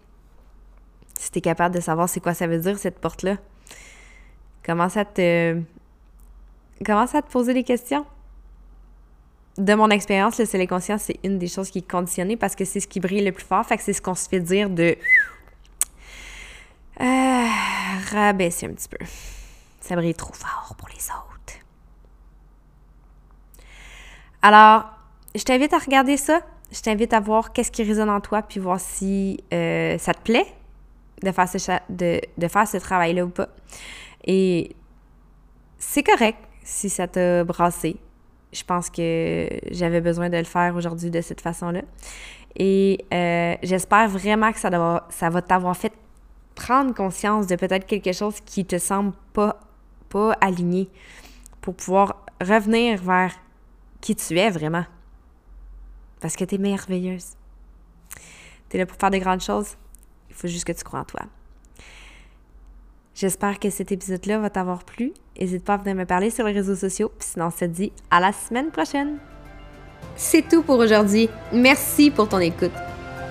Si 1.20 1.30
tu 1.30 1.38
es 1.38 1.42
capable 1.42 1.76
de 1.76 1.82
savoir 1.82 2.10
c'est 2.10 2.20
quoi 2.20 2.34
ça 2.34 2.48
veut 2.48 2.58
dire, 2.58 2.80
cette 2.80 2.98
porte-là, 2.98 3.38
commence 4.66 4.98
à 4.98 5.06
te. 5.06 5.62
Commence 6.84 7.14
à 7.14 7.22
te 7.22 7.32
poser 7.32 7.54
des 7.54 7.64
questions. 7.64 8.08
De 9.62 9.76
mon 9.76 9.92
expérience, 9.92 10.40
le 10.40 10.46
soleil 10.46 10.66
conscient, 10.66 10.98
c'est 10.98 11.20
une 11.24 11.38
des 11.38 11.48
choses 11.48 11.70
qui 11.70 11.80
est 11.80 11.88
conditionnée 11.88 12.36
parce 12.36 12.56
que 12.56 12.66
c'est 12.66 12.80
ce 12.80 12.88
qui 12.88 13.00
brille 13.00 13.24
le 13.24 13.32
plus 13.32 13.46
fort. 13.46 13.64
Fait 13.64 13.78
que 13.78 13.84
c'est 13.84 13.94
ce 13.94 14.02
qu'on 14.02 14.16
se 14.16 14.28
fait 14.28 14.40
dire 14.40 14.72
de. 14.72 14.98
Euh, 17.00 17.48
rabaisser 18.12 18.66
un 18.66 18.70
petit 18.70 18.90
peu. 18.90 18.98
Ça 19.80 19.96
brille 19.96 20.16
trop 20.16 20.34
fort 20.34 20.74
pour 20.76 20.88
les 20.90 20.96
autres. 20.96 21.60
Alors, 24.42 24.86
je 25.36 25.44
t'invite 25.44 25.74
à 25.74 25.78
regarder 25.78 26.18
ça. 26.18 26.42
Je 26.72 26.82
t'invite 26.82 27.14
à 27.14 27.20
voir 27.20 27.54
qu'est-ce 27.54 27.72
qui 27.72 27.84
résonne 27.84 28.10
en 28.10 28.20
toi, 28.20 28.42
puis 28.42 28.60
voir 28.60 28.80
si 28.80 29.44
euh, 29.54 29.96
ça 30.00 30.16
te 30.16 30.22
plaît 30.24 30.48
de 31.22 31.32
faire 31.32 31.48
ce, 31.48 31.72
de, 31.88 32.20
de 32.36 32.48
faire 32.48 32.68
ce 32.68 32.78
travail-là 32.78 33.26
ou 33.26 33.30
pas. 33.30 33.50
Et 34.26 34.76
c'est 35.78 36.02
correct 36.02 36.40
si 36.64 36.90
ça 36.90 37.08
t'a 37.08 37.44
brassé. 37.44 37.98
Je 38.52 38.64
pense 38.64 38.90
que 38.90 39.48
j'avais 39.72 40.02
besoin 40.02 40.30
de 40.30 40.38
le 40.38 40.44
faire 40.44 40.76
aujourd'hui 40.76 41.10
de 41.10 41.22
cette 41.22 41.42
façon-là. 41.42 41.82
Et 42.56 43.06
euh, 43.14 43.56
j'espère 43.64 44.10
vraiment 44.10 44.52
que 44.52 44.60
ça, 44.60 44.70
va 44.70 45.42
t'avoir 45.42 45.76
fait 45.78 45.94
prendre 46.56 46.94
conscience 46.94 47.48
de 47.48 47.56
peut-être 47.56 47.86
quelque 47.86 48.12
chose 48.12 48.36
qui 48.46 48.66
te 48.66 48.78
semble 48.78 49.14
pas, 49.34 49.60
pas 50.10 50.34
aligné 50.42 50.90
pour 51.62 51.76
pouvoir 51.76 52.26
revenir 52.42 53.02
vers 53.02 53.34
qui 54.02 54.16
tu 54.16 54.38
es 54.38 54.50
vraiment. 54.50 54.86
Parce 56.20 56.36
que 56.36 56.44
tu 56.44 56.56
es 56.56 56.58
merveilleuse. 56.58 57.36
Tu 58.70 58.76
es 58.76 58.80
là 58.80 58.86
pour 58.86 58.98
faire 58.98 59.12
de 59.12 59.18
grandes 59.18 59.42
choses. 59.42 59.78
Il 60.30 60.36
faut 60.36 60.48
juste 60.48 60.66
que 60.66 60.74
tu 60.74 60.84
crois 60.84 61.00
en 61.00 61.06
toi. 61.06 61.22
J'espère 63.22 63.60
que 63.60 63.70
cet 63.70 63.92
épisode-là 63.92 64.40
va 64.40 64.50
t'avoir 64.50 64.84
plu. 64.84 65.14
N'hésite 65.40 65.64
pas 65.64 65.76
à 65.76 65.78
venir 65.78 65.94
me 65.94 66.06
parler 66.06 66.32
sur 66.32 66.44
les 66.48 66.54
réseaux 66.54 66.76
sociaux. 66.76 67.12
Puis 67.20 67.30
sinon, 67.34 67.50
on 67.50 67.52
se 67.52 67.66
dit 67.66 67.92
à 68.10 68.20
la 68.20 68.32
semaine 68.34 68.72
prochaine. 68.72 69.18
C'est 70.16 70.50
tout 70.50 70.64
pour 70.64 70.80
aujourd'hui. 70.80 71.30
Merci 71.54 72.10
pour 72.10 72.28
ton 72.28 72.40
écoute. 72.40 72.72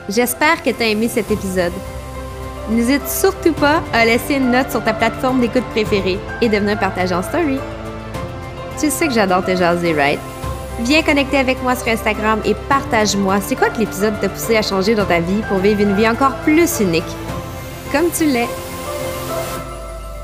J'espère 0.09 0.63
que 0.63 0.71
tu 0.71 0.81
as 0.81 0.87
aimé 0.87 1.09
cet 1.09 1.33
épisode. 1.33 1.73
N'hésite 2.71 3.09
surtout 3.09 3.53
pas 3.53 3.83
à 3.93 4.05
laisser 4.05 4.35
une 4.35 4.53
note 4.53 4.71
sur 4.71 4.85
ta 4.85 4.95
plateforme 4.95 5.41
d'écoute 5.41 5.67
préférée 5.73 6.21
et 6.41 6.49
de 6.49 6.57
venir 6.57 6.79
partager 6.79 7.17
en 7.17 7.23
story. 7.25 7.59
Tu 8.79 8.91
sais 8.91 9.09
que 9.09 9.13
j'adore 9.13 9.45
te 9.45 9.57
jaser, 9.57 9.93
right? 9.93 10.21
Viens 10.83 11.03
connecter 11.03 11.39
avec 11.39 11.61
moi 11.65 11.75
sur 11.75 11.89
Instagram 11.89 12.41
et 12.45 12.55
partage-moi 12.69 13.41
c'est 13.41 13.57
quoi 13.57 13.71
que 13.71 13.81
l'épisode 13.81 14.15
t'a 14.21 14.29
poussé 14.29 14.57
à 14.57 14.63
changer 14.63 14.95
dans 14.95 15.05
ta 15.07 15.19
vie 15.19 15.43
pour 15.49 15.59
vivre 15.59 15.81
une 15.81 15.97
vie 15.97 16.09
encore 16.09 16.37
plus 16.45 16.79
unique. 16.79 17.03
Comme 17.91 18.09
tu 18.17 18.27
l'es. 18.27 18.47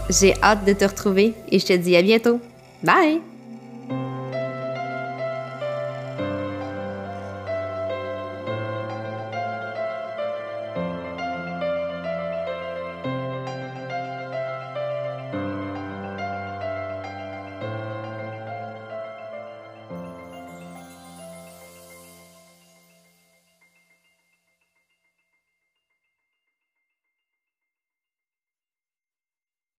J'ai 0.09 0.35
hâte 0.43 0.65
de 0.65 0.73
te 0.73 0.85
retrouver 0.85 1.35
et 1.51 1.59
je 1.59 1.67
te 1.67 1.73
dis 1.73 1.97
à 1.97 2.03
bientôt. 2.03 2.41
Bye! 2.83 3.21